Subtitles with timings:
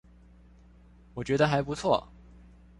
[1.13, 2.07] 我覺得還不錯